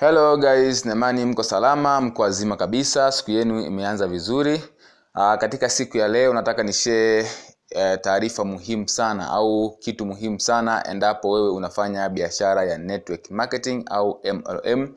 Hello 0.00 0.36
guys, 0.36 0.84
naimani 0.84 1.24
mko 1.24 1.42
salama, 1.42 2.00
mko 2.00 2.22
wazima 2.22 2.56
kabisa, 2.56 3.12
siku 3.12 3.30
yenu 3.30 3.60
imeanza 3.60 4.06
vizuri. 4.06 4.62
Aa, 5.14 5.36
katika 5.36 5.68
siku 5.68 5.96
ya 5.96 6.08
leo 6.08 6.32
nataka 6.34 6.62
nishee 6.62 7.26
e, 7.70 7.96
taarifa 7.96 8.44
muhimu 8.44 8.88
sana 8.88 9.28
au 9.30 9.76
kitu 9.78 10.06
muhimu 10.06 10.40
sana 10.40 10.86
endapo 10.86 11.30
wewe 11.30 11.48
unafanya 11.50 12.08
biashara 12.08 12.64
ya 12.64 12.78
network 12.78 13.30
marketing 13.30 13.84
au 13.90 14.20
MLM. 14.24 14.94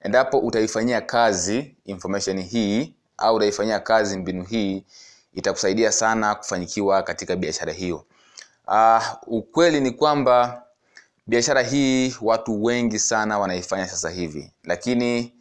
Endapo 0.00 0.38
utaifanyia 0.38 1.00
kazi 1.00 1.76
information 1.84 2.40
hii 2.42 2.94
au 3.18 3.34
utaifanyia 3.36 3.80
kazi 3.80 4.16
mbinu 4.18 4.44
hii 4.44 4.84
itakusaidia 5.34 5.92
sana 5.92 6.34
kufanikiwa 6.34 7.02
katika 7.02 7.36
biashara 7.36 7.72
hiyo. 7.72 8.04
Uh, 8.68 9.02
ukweli 9.26 9.80
ni 9.80 9.90
kwamba 9.90 10.62
biashara 11.26 11.62
hii 11.62 12.14
watu 12.22 12.64
wengi 12.64 12.98
sana 12.98 13.38
wanaifanya 13.38 13.88
sasa 13.88 14.10
hivi 14.10 14.52
lakini 14.64 15.32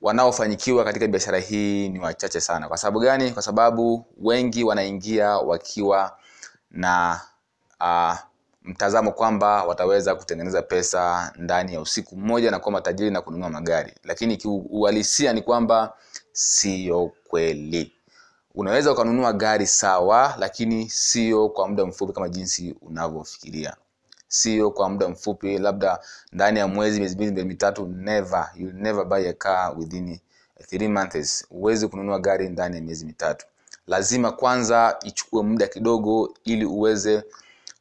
wanaofanyikiwa 0.00 0.84
katika 0.84 1.06
biashara 1.06 1.38
hii 1.38 1.88
ni 1.88 1.98
wachache 1.98 2.40
sana. 2.40 2.68
Kwa 2.68 2.76
sababu 2.76 3.00
gani? 3.00 3.30
Kwa 3.30 3.42
sababu 3.42 4.06
wengi 4.18 4.64
wanaingia 4.64 5.28
wakiwa 5.38 6.16
na 6.70 7.20
uh, 7.80 8.14
mtazamo 8.62 9.12
kwamba 9.12 9.64
wataweza 9.64 10.14
kutengeneza 10.14 10.62
pesa 10.62 11.32
ndani 11.36 11.74
ya 11.74 11.80
usiku 11.80 12.16
mmoja 12.16 12.50
na 12.50 12.58
kuwa 12.58 12.72
matajiri 12.72 13.10
na 13.10 13.20
kununua 13.20 13.50
magari. 13.50 13.92
Lakini 14.04 14.36
kiuhalisia 14.36 15.32
ni 15.32 15.42
kwamba 15.42 15.92
siyo 16.32 17.12
kweli. 17.28 17.92
Unaweza 18.54 18.92
ukanunua 18.92 19.32
gari 19.32 19.66
sawa 19.66 20.34
lakini 20.38 20.88
sio 20.90 21.48
kwa 21.48 21.68
muda 21.68 21.86
mfupi 21.86 22.12
kama 22.12 22.28
jinsi 22.28 22.74
unavyofikiria 22.82 23.76
sio 24.32 24.70
kwa 24.70 24.88
muda 24.88 25.08
mfupi 25.08 25.58
labda 25.58 26.00
ndani 26.32 26.58
ya 26.58 26.68
mwezi 26.68 26.98
miezi 27.00 27.14
mbili 27.14 27.30
miezi 27.32 27.48
mitatu 27.48 27.86
never 27.86 28.50
you 28.56 28.72
never 28.72 29.04
buy 29.04 29.28
a 29.28 29.32
car 29.32 29.78
within 29.78 30.18
three 30.68 30.88
months. 30.88 31.46
Huwezi 31.48 31.88
kununua 31.88 32.18
gari 32.18 32.48
ndani 32.48 32.76
ya 32.76 32.82
miezi 32.82 33.06
mitatu. 33.06 33.46
Lazima 33.86 34.32
kwanza 34.32 34.96
ichukue 35.02 35.42
muda 35.42 35.66
kidogo 35.66 36.34
ili 36.44 36.64
uweze 36.64 37.22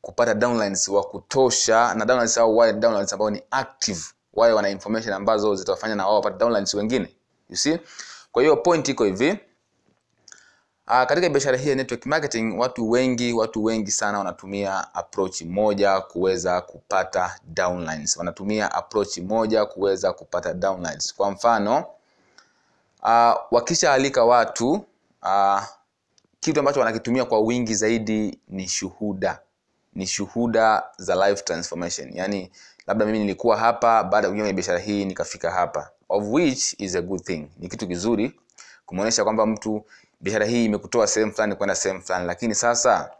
kupata 0.01 0.33
downlines 0.33 0.87
wa 0.87 1.03
kutosha 1.03 1.93
na 1.93 2.05
downlines 2.05 2.37
au 2.37 2.57
wale 2.57 2.73
downlines 2.73 3.13
ambao 3.13 3.29
ni 3.29 3.41
active. 3.51 4.01
Wale 4.33 4.53
wana 4.53 4.69
information 4.69 5.13
ambazo 5.13 5.55
zitawafanya 5.55 5.95
na 5.95 6.05
wao 6.05 6.15
wapate 6.15 6.37
downlines 6.37 6.73
wengine. 6.73 7.15
You 7.49 7.55
see? 7.57 7.79
Kwa 8.31 8.41
hiyo 8.43 8.55
point 8.57 8.87
iko 8.89 9.03
hivi 9.03 9.39
Uh, 10.91 11.03
katika 11.05 11.29
biashara 11.29 11.57
hii 11.57 11.69
ya 11.69 11.75
network 11.75 12.05
marketing 12.05 12.59
watu 12.59 12.89
wengi 12.89 13.33
watu 13.33 13.63
wengi 13.63 13.91
sana 13.91 14.17
wanatumia 14.17 14.93
approach 14.95 15.41
moja 15.41 16.01
kuweza 16.01 16.61
kupata 16.61 17.39
downlines. 17.47 18.17
Wanatumia 18.17 18.71
approach 18.71 19.17
moja 19.17 19.65
kuweza 19.65 20.13
kupata 20.13 20.53
downlines. 20.53 21.15
Kwa 21.15 21.31
mfano 21.31 21.85
uh, 23.03 23.33
wakishaalika 23.51 24.23
watu 24.25 24.71
uh, 25.23 25.61
kitu 26.39 26.59
ambacho 26.59 26.79
wanakitumia 26.79 27.25
kwa 27.25 27.39
wingi 27.39 27.75
zaidi 27.75 28.39
ni 28.47 28.67
shuhuda. 28.67 29.39
Ni 29.93 30.07
shuhuda 30.07 30.83
za 30.97 31.29
life 31.29 31.43
transformation. 31.43 32.11
Yaani 32.13 32.51
labda 32.87 33.05
mimi 33.05 33.19
nilikuwa 33.19 33.57
hapa 33.57 34.03
baada 34.03 34.27
ya 34.27 34.31
kuingia 34.31 34.43
kwenye 34.43 34.53
biashara 34.53 34.79
hii 34.79 35.05
nikafika 35.05 35.51
hapa. 35.51 35.89
Of 36.09 36.23
which 36.27 36.75
is 36.77 36.95
a 36.95 37.01
good 37.01 37.21
thing. 37.23 37.47
Ni 37.59 37.67
kitu 37.67 37.87
kizuri 37.87 38.39
kumuonesha 38.85 39.23
kwamba 39.23 39.45
mtu 39.45 39.85
biashara 40.21 40.45
hii 40.45 40.65
imekutoa 40.65 41.07
sehemu 41.07 41.31
fulani 41.31 41.55
kwenda 41.55 41.75
sehemu 41.75 42.01
fulani. 42.01 42.25
Lakini 42.27 42.55
sasa 42.55 43.11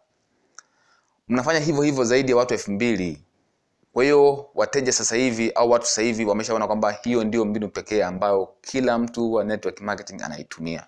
mnafanya 1.27 1.59
hivyo 1.59 1.81
hivyo 1.81 2.03
zaidi 2.03 2.31
ya 2.31 2.37
watu 2.37 2.53
elfu 2.53 2.71
mbili. 2.71 3.23
Kwa 3.93 4.03
hiyo 4.03 4.49
wateja 4.55 4.91
sasa 4.91 5.15
hivi 5.15 5.51
au 5.51 5.69
watu 5.71 5.85
sasa 5.85 6.01
hivi 6.01 6.25
wameshaona 6.25 6.67
kwamba 6.67 6.91
hiyo 6.91 7.23
ndio 7.23 7.45
mbinu 7.45 7.69
pekee 7.69 8.03
ambayo 8.03 8.49
kila 8.61 8.97
mtu 8.97 9.33
wa 9.33 9.43
network 9.43 9.81
marketing 9.81 10.21
anaitumia. 10.23 10.85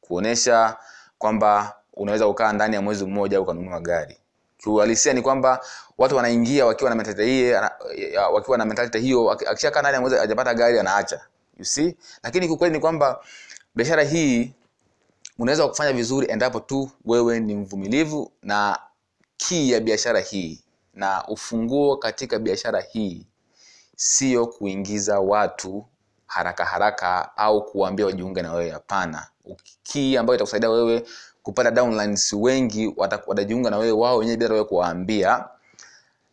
Kuonesha 0.00 0.76
kwamba 1.18 1.74
unaweza 1.94 2.26
kukaa 2.26 2.52
ndani 2.52 2.74
ya 2.74 2.82
mwezi 2.82 3.04
mmoja 3.06 3.40
ukanunua 3.40 3.80
gari. 3.80 4.16
Kiuhalisia 4.58 5.12
ni 5.12 5.22
kwamba 5.22 5.60
watu 5.98 6.16
wanaingia 6.16 6.66
wakiwa 6.66 6.90
na 6.90 6.96
mentality 6.96 7.24
hii 7.24 7.52
wakiwa 8.32 8.58
na 8.58 8.64
mentality 8.64 8.98
hiyo 9.00 9.30
akishakaa 9.30 9.80
ndani 9.80 9.94
ya 9.94 10.00
mwezi 10.00 10.16
hajapata 10.16 10.54
gari 10.54 10.78
anaacha. 10.78 11.20
You 11.58 11.64
see? 11.64 11.96
Lakini 12.22 12.46
kiukweli 12.46 12.74
ni 12.74 12.80
kwamba 12.80 13.20
biashara 13.74 14.02
hii 14.02 14.52
unaweza 15.38 15.68
kufanya 15.68 15.92
vizuri 15.92 16.26
endapo 16.30 16.60
tu 16.60 16.90
wewe 17.04 17.40
ni 17.40 17.54
mvumilivu 17.56 18.32
na 18.42 18.78
kii 19.36 19.70
ya 19.70 19.80
biashara 19.80 20.20
hii 20.20 20.62
na 20.94 21.28
ufunguo 21.28 21.96
katika 21.96 22.38
biashara 22.38 22.80
hii 22.80 23.26
sio 23.96 24.46
kuingiza 24.46 25.20
watu 25.20 25.84
haraka 26.26 26.64
haraka 26.64 27.36
au 27.36 27.64
kuwaambia 27.64 28.06
wajiunge 28.06 28.42
na 28.42 28.52
wewe 28.52 28.70
hapana. 28.70 29.26
Kii 29.82 30.16
ambayo 30.16 30.34
itakusaidia 30.36 30.70
wewe 30.70 31.04
kupata 31.42 31.70
downlines 31.70 32.32
wengi 32.32 32.94
watajiunga 33.26 33.70
na 33.70 33.78
wewe 33.78 33.92
wao 33.92 34.16
wenyewe 34.18 34.36
bila 34.36 34.52
wewe 34.52 34.64
kuwaambia. 34.64 35.44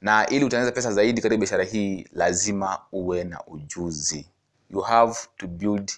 Na 0.01 0.27
ili 0.27 0.45
utengeneze 0.45 0.71
pesa 0.71 0.91
zaidi 0.93 1.21
katika 1.21 1.37
biashara 1.37 1.63
hii 1.63 2.07
lazima 2.13 2.79
uwe 2.91 3.23
na 3.23 3.43
ujuzi. 3.47 4.25
You 4.69 4.79
have 4.81 5.19
to 5.37 5.47
build 5.47 5.91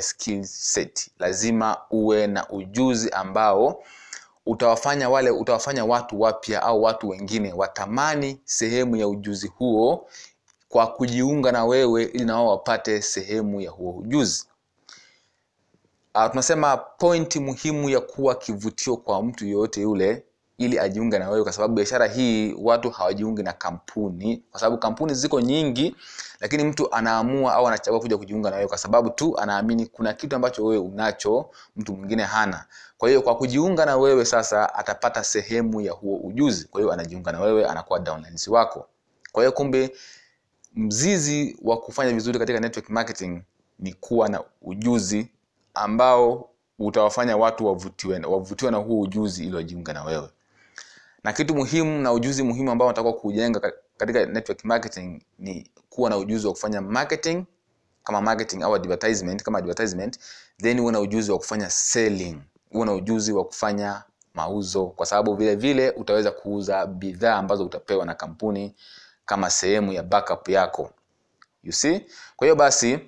skill 0.00 0.44
set. 0.44 1.10
Lazima 1.18 1.76
uwe 1.90 2.26
na 2.26 2.48
ujuzi 2.50 3.10
ambao 3.10 3.84
utawafanya 4.46 5.10
wale 5.10 5.30
utawafanya 5.30 5.84
watu 5.84 6.20
wapya 6.20 6.62
au 6.62 6.82
watu 6.82 7.08
wengine 7.08 7.52
watamani 7.52 8.40
sehemu 8.44 8.96
ya 8.96 9.08
ujuzi 9.08 9.46
huo 9.48 10.08
kwa 10.68 10.86
kujiunga 10.86 11.52
na 11.52 11.64
wewe 11.64 12.02
ili 12.04 12.24
na 12.24 12.34
wao 12.34 12.48
wapate 12.48 13.02
sehemu 13.02 13.60
ya 13.60 13.70
huo 13.70 13.92
ujuzi. 13.92 14.44
Uh, 16.14 16.26
tunasema 16.30 16.76
pointi 16.76 17.40
muhimu 17.40 17.90
ya 17.90 18.00
kuwa 18.00 18.34
kivutio 18.34 18.96
kwa 18.96 19.22
mtu 19.22 19.46
yoyote 19.46 19.80
yule 19.80 20.24
ili 20.58 20.78
ajiunge 20.78 21.18
na 21.18 21.30
wewe 21.30 21.42
kwa 21.42 21.52
sababu 21.52 21.74
biashara 21.74 22.06
hii 22.06 22.54
watu 22.62 22.90
hawajiungi 22.90 23.42
na 23.42 23.52
kampuni. 23.52 24.42
Kwa 24.50 24.60
sababu 24.60 24.78
kampuni 24.78 25.14
ziko 25.14 25.40
nyingi 25.40 25.96
lakini 26.40 26.64
mtu 26.64 26.94
anaamua 26.94 27.54
au 27.54 27.68
anachagua 27.68 28.00
kuja 28.00 28.18
kujiunga 28.18 28.50
na 28.50 28.56
wewe 28.56 28.68
kwa 28.68 28.78
sababu 28.78 29.10
tu 29.10 29.38
anaamini 29.38 29.86
kuna 29.86 30.12
kitu 30.12 30.36
ambacho 30.36 30.64
wewe 30.64 30.82
unacho 30.82 31.50
mtu 31.76 31.96
mwingine 31.96 32.22
hana. 32.22 32.64
Kwa 32.98 33.08
hiyo 33.08 33.22
kwa 33.22 33.36
kujiunga 33.36 33.86
na 33.86 33.96
wewe 33.96 34.24
sasa 34.24 34.74
atapata 34.74 35.24
sehemu 35.24 35.80
ya 35.80 35.92
huo 35.92 36.16
ujuzi. 36.16 36.64
Kwa 36.64 36.80
hiyo 36.80 36.92
anajiunga 36.92 37.32
na 37.32 37.40
wewe 37.40 37.66
anakuwa 37.66 37.98
downlines 37.98 38.48
wako. 38.48 38.88
Kwa 39.32 39.42
hiyo 39.42 39.52
kumbe 39.52 39.92
mzizi 40.74 41.58
wa 41.62 41.76
kufanya 41.76 42.12
vizuri 42.12 42.38
katika 42.38 42.60
network 42.60 42.90
marketing 42.90 43.42
ni 43.78 43.92
kuwa 43.92 44.28
na 44.28 44.42
ujuzi 44.62 45.28
ambao 45.74 46.50
utawafanya 46.78 47.36
watu 47.36 47.66
wavutiwe 47.66 48.18
wavutiwe 48.20 48.70
na 48.70 48.76
huo 48.76 49.00
ujuzi 49.00 49.46
ili 49.46 49.56
wajiunga 49.56 49.92
na 49.92 50.04
wewe 50.04 50.28
na 51.28 51.32
kitu 51.34 51.54
muhimu 51.54 52.02
na 52.02 52.12
ujuzi 52.12 52.42
muhimu 52.42 52.70
ambao 52.70 52.88
unatakiwa 52.88 53.12
kujenga 53.12 53.72
katika 53.96 54.26
network 54.26 54.64
marketing 54.64 55.22
ni 55.38 55.70
kuwa 55.90 56.10
na 56.10 56.16
ujuzi 56.16 56.46
wa 56.46 56.52
kufanya 56.52 56.80
marketing 56.80 57.44
kama 58.04 58.20
marketing 58.20 58.62
au 58.62 58.74
advertisement 58.74 59.42
kama 59.42 59.58
advertisement 59.58 60.18
then 60.62 60.80
uwe 60.80 60.92
na 60.92 61.00
ujuzi 61.00 61.32
wa 61.32 61.38
kufanya 61.38 61.70
selling 61.70 62.38
uwe 62.72 62.86
na 62.86 62.92
ujuzi 62.92 63.32
wa 63.32 63.44
kufanya 63.44 64.02
mauzo 64.34 64.86
kwa 64.86 65.06
sababu 65.06 65.34
vile 65.34 65.54
vile 65.54 65.90
utaweza 65.90 66.30
kuuza 66.30 66.86
bidhaa 66.86 67.34
ambazo 67.34 67.64
utapewa 67.64 68.06
na 68.06 68.14
kampuni 68.14 68.74
kama 69.26 69.50
sehemu 69.50 69.92
ya 69.92 70.02
backup 70.02 70.48
yako. 70.48 70.90
You 71.62 71.72
see? 71.72 72.00
Kwa 72.36 72.46
hiyo 72.46 72.56
basi 72.56 72.98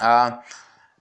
uh, 0.00 0.28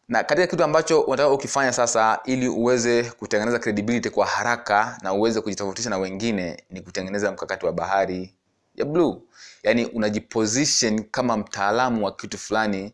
na 0.08 0.24
katika 0.24 0.48
kitu 0.48 0.64
ambacho 0.64 1.02
unataka 1.02 1.30
ukifanya 1.30 1.74
sasa 1.74 2.20
ili 2.26 2.48
uweze 2.48 3.04
kutengeneza 3.04 3.60
credibility 3.60 4.10
kwa 4.10 4.26
haraka 4.26 4.98
na 5.02 5.14
uweze 5.14 5.42
kujitofautisha 5.42 5.90
na 5.90 5.98
wengine 5.98 6.64
ni 6.70 6.82
kutengeneza 6.82 7.32
mkakati 7.32 7.66
wa 7.66 7.74
bahari 7.74 8.34
ya 8.76 8.86
blue. 8.86 9.18
Yaani 9.64 9.86
unajiposition 9.86 11.04
kama 11.04 11.38
mtaalamu 11.38 12.06
wa 12.06 12.16
kitu 12.16 12.38
fulani 12.38 12.94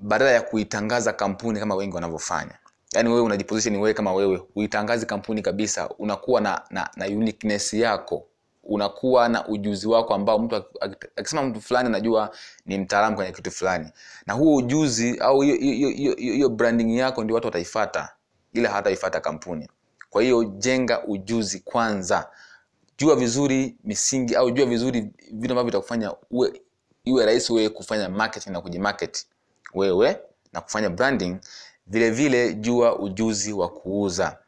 badala 0.00 0.30
ya 0.30 0.42
kuitangaza 0.42 1.12
kampuni 1.12 1.60
kama 1.60 1.74
wengi 1.74 1.94
wanavyofanya. 1.94 2.58
Yaani 2.94 3.08
wewe 3.08 3.20
unajiposition 3.20 3.76
wewe 3.76 3.94
kama 3.94 4.12
wewe 4.14 4.36
huitangazi 4.54 5.06
kampuni 5.06 5.42
kabisa 5.42 5.88
unakuwa 5.88 6.40
na, 6.40 6.62
na, 6.70 6.90
na 6.96 7.06
uniqueness 7.06 7.74
yako 7.74 8.26
unakuwa 8.64 9.28
na 9.28 9.48
ujuzi 9.48 9.88
wako 9.88 10.14
ambao 10.14 10.38
mtu 10.38 10.64
akisema 11.16 11.42
mtu 11.42 11.60
fulani 11.60 11.86
anajua 11.88 12.30
ni 12.66 12.78
mtaalamu 12.78 13.16
kwenye 13.16 13.32
kitu 13.32 13.50
fulani. 13.50 13.92
Na 14.26 14.34
huo 14.34 14.56
ujuzi 14.56 15.18
au 15.18 15.40
hiyo 15.40 16.48
branding 16.48 16.96
yako 16.96 17.24
ndio 17.24 17.34
watu 17.34 17.46
wataifata 17.46 18.08
ila 18.52 18.70
hataifata 18.70 19.20
kampuni. 19.20 19.68
Kwa 20.10 20.22
hiyo 20.22 20.44
jenga 20.44 21.04
ujuzi 21.06 21.60
kwanza. 21.60 22.30
Jua 22.98 23.16
vizuri 23.16 23.76
misingi 23.84 24.36
au 24.36 24.50
jua 24.50 24.66
vizuri 24.66 25.00
vitu 25.32 25.52
ambavyo 25.52 25.64
vitakufanya 25.64 26.14
uwe 26.30 26.62
iwe 27.04 27.26
rahisi 27.26 27.52
wewe 27.52 27.68
kufanya 27.68 28.08
marketing 28.08 28.50
na 28.52 28.60
kujimarket 28.60 29.26
wewe 29.74 30.16
na 30.52 30.60
kufanya 30.60 30.90
branding. 30.90 31.36
Vile 31.86 32.10
vile 32.10 32.54
jua 32.54 32.98
ujuzi 32.98 33.52
wa 33.52 33.68
kuuza 33.68 34.38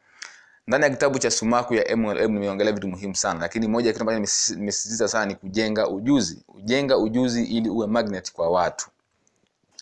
ndani 0.67 0.83
ya 0.83 0.89
kitabu 0.89 1.19
cha 1.19 1.31
sumaku 1.31 1.73
ya 1.73 1.97
mlm 1.97 2.31
nimeongelea 2.33 2.73
vitu 2.73 2.87
muhimu 2.87 3.15
sana 3.15 3.39
lakini 3.39 3.67
moja 3.67 3.87
ya 3.87 3.93
kitu 3.93 4.01
ambacho 4.09 4.17
nimesisitiza 4.55 5.07
sana 5.07 5.25
ni 5.25 5.35
kujenga 5.35 5.87
ujuzi. 5.87 6.43
Ujenga 6.55 6.97
ujuzi 6.97 7.43
ili 7.43 7.69
uwe 7.69 7.87
magnet 7.87 8.31
kwa 8.33 8.49
watu. 8.49 8.87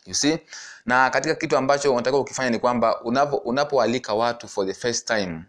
You 0.06 0.14
see? 0.14 0.38
Na 0.86 1.10
katika 1.10 1.36
kitu 1.36 1.58
ambacho 1.58 1.94
unataka 1.94 2.18
ukifanya 2.18 2.50
ni 2.50 2.60
kwamba 2.60 3.02
unapo 3.02 3.36
unapoalika 3.38 4.14
watu 4.14 4.48
for 4.48 4.68
the 4.68 4.74
first 4.74 5.08
time 5.08 5.42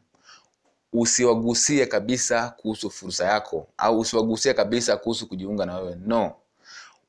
usiwagusie 0.93 1.87
kabisa 1.87 2.49
kuhusu 2.51 2.91
fursa 2.91 3.25
yako 3.25 3.67
au 3.79 3.99
usiwagusie 4.01 4.55
kabisa 4.55 4.97
kuhusu 4.97 5.29
kujiunga 5.29 5.67
na 5.67 5.77
wewe. 5.79 5.97
No. 6.07 6.33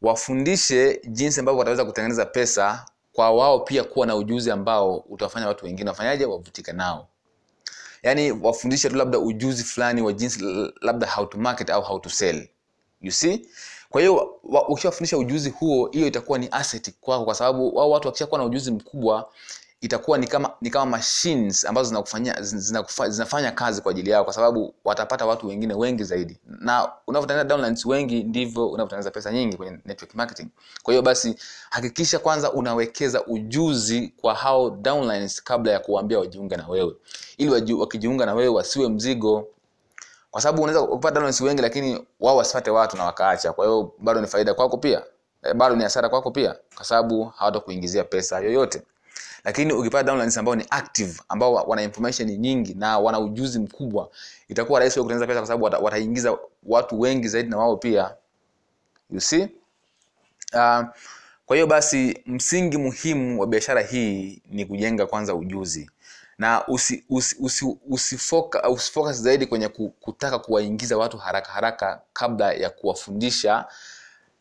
Wafundishe 0.01 1.01
jinsi 1.07 1.39
ambavyo 1.39 1.59
wataweza 1.59 1.85
kutengeneza 1.85 2.25
pesa 2.25 2.85
kwa 3.13 3.31
wao 3.31 3.59
pia 3.59 3.83
kuwa 3.83 4.07
na 4.07 4.15
ujuzi 4.15 4.51
ambao 4.51 4.95
utawafanya 4.97 5.47
watu 5.47 5.65
wengine 5.65 5.89
wafanyaje 5.89 6.25
wavutike 6.25 6.73
nao 6.73 7.07
yaani 8.03 8.31
wafundishe 8.31 8.89
tu 8.89 8.95
labda 8.95 9.19
ujuzi 9.19 9.63
fulani 9.63 10.01
wa 10.01 10.13
jinsi 10.13 10.39
labda 10.81 11.07
how 11.07 11.25
to 11.25 11.37
market 11.37 11.69
au 11.69 11.81
how 11.81 11.99
to 11.99 12.09
sell 12.09 12.47
you 13.01 13.11
see? 13.11 13.47
Kwa 13.89 14.01
hiyo 14.01 14.39
ukiwafundisha 14.67 15.17
ujuzi 15.17 15.49
huo 15.49 15.89
hiyo 15.91 16.07
itakuwa 16.07 16.39
ni 16.39 16.47
asset 16.51 16.93
kwako 17.01 17.25
kwa 17.25 17.35
sababu 17.35 17.75
wao 17.75 17.89
watu 17.89 18.07
wakishakuwa 18.07 18.39
na 18.39 18.45
ujuzi 18.45 18.71
mkubwa 18.71 19.29
itakuwa 19.83 20.17
ni 20.17 20.27
kama 20.27 20.51
ni 20.61 20.69
kama 20.69 20.85
machines 20.85 21.65
ambazo 21.65 21.87
zinakufanya, 21.89 22.41
zinakufa, 22.41 23.09
zinafanya 23.09 23.51
kazi 23.51 23.81
kwa 23.81 23.91
ajili 23.91 24.09
yao 24.09 24.23
kwa 24.23 24.33
sababu 24.33 24.73
watapata 24.85 25.25
watu 25.25 25.47
wengine 25.47 25.73
wengi 25.73 26.03
zaidi. 26.03 26.39
Na 26.45 26.91
unavyotengeneza 27.07 27.49
downlines 27.49 27.85
wengi 27.85 28.23
ndivyo 28.23 28.67
unavyotengeneza 28.67 29.11
pesa 29.11 29.31
nyingi 29.31 29.57
kwenye 29.57 29.77
network 29.85 30.15
marketing. 30.15 30.47
Kwa 30.83 30.93
hiyo 30.93 31.01
basi 31.01 31.35
hakikisha 31.69 32.19
kwanza 32.19 32.51
unawekeza 32.51 33.25
ujuzi 33.25 34.13
kwa 34.21 34.33
hao 34.35 34.69
downlines 34.69 35.43
kabla 35.43 35.71
ya 35.71 35.79
kuwaambia 35.79 36.19
wajiunge 36.19 36.55
na 36.57 36.67
wewe. 36.67 36.95
Ili 37.37 37.73
wakijiunga 37.73 38.25
na 38.25 38.33
wewe 38.33 38.49
wasiwe 38.55 38.89
mzigo. 38.89 39.47
Kwa 40.31 40.41
sababu 40.41 40.63
unaweza 40.63 40.87
kupata 40.87 41.13
downlines 41.15 41.41
wengi 41.41 41.61
lakini 41.61 42.05
wao 42.19 42.37
wasipate 42.37 42.71
watu 42.71 42.97
na 42.97 43.03
wakaacha. 43.03 43.53
Kwa 43.53 43.65
hiyo 43.65 43.91
bado 43.99 44.21
ni 44.21 44.27
faida 44.27 44.53
kwako 44.53 44.77
pia. 44.77 45.03
Eh, 45.43 45.53
bado 45.53 45.75
ni 45.75 45.83
hasara 45.83 46.09
kwako 46.09 46.31
pia. 46.31 46.55
Kwa 46.75 46.85
sababu 46.85 47.23
hawatakuingizia 47.25 48.03
pesa 48.03 48.39
yoyote 48.39 48.81
lakini 49.43 49.73
ukipata 49.73 50.03
downlines 50.03 50.37
ambao 50.37 50.55
ni 50.55 50.65
active 50.69 51.21
ambao 51.29 51.53
wa- 51.53 51.63
wana 51.63 51.83
information 51.83 52.29
nyingi 52.37 52.73
na 52.73 52.99
wana 52.99 53.19
ujuzi 53.19 53.59
mkubwa 53.59 54.09
itakuwa 54.47 54.79
rahisi 54.79 54.99
kutengeneza 54.99 55.27
pesa 55.27 55.39
kwa 55.39 55.47
sababu 55.47 55.63
wata- 55.65 55.79
wataingiza 55.79 56.37
watu 56.63 56.99
wengi 56.99 57.27
zaidi 57.27 57.49
na 57.49 57.57
wao 57.57 57.77
pia. 57.77 58.15
You 59.09 59.21
see? 59.21 59.41
Uh, 60.53 60.83
kwa 61.45 61.55
hiyo 61.55 61.67
basi 61.67 62.23
msingi 62.25 62.77
muhimu 62.77 63.39
wa 63.41 63.47
biashara 63.47 63.81
hii 63.81 64.41
ni 64.49 64.65
kujenga 64.65 65.05
kwanza 65.05 65.35
ujuzi. 65.35 65.89
Na 66.37 66.67
usi, 66.67 67.03
usi, 67.09 67.35
usi, 67.39 67.77
usifoka, 67.89 68.69
usifocus 68.69 69.15
zaidi 69.21 69.45
kwenye 69.45 69.67
kutaka 69.99 70.39
kuwaingiza 70.39 70.97
watu 70.97 71.17
haraka 71.17 71.51
haraka 71.51 72.01
kabla 72.13 72.53
ya 72.53 72.69
kuwafundisha 72.69 73.65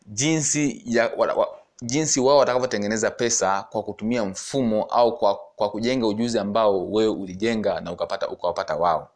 jinsi 0.05 0.81
ya 0.85 1.11
wa, 1.17 1.33
wa, 1.33 1.47
jinsi 1.85 2.19
wao 2.19 2.37
watakavyotengeneza 2.37 3.11
pesa 3.11 3.63
kwa 3.69 3.83
kutumia 3.83 4.25
mfumo 4.25 4.83
au 4.83 5.17
kwa, 5.17 5.39
kwa 5.55 5.69
kujenga 5.69 6.07
ujuzi 6.07 6.39
ambao 6.39 6.91
wewe 6.91 7.09
ulijenga 7.09 7.81
na 7.81 7.91
ukapata 7.91 8.27
ukawapata 8.29 8.75
wao. 8.75 9.09